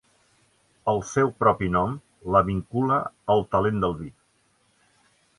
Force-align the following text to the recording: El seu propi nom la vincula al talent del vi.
El 0.93 1.01
seu 1.09 1.27
propi 1.43 1.67
nom 1.75 1.91
la 2.35 2.41
vincula 2.47 2.97
al 3.35 3.45
talent 3.57 3.77
del 3.85 3.93
vi. 3.99 4.09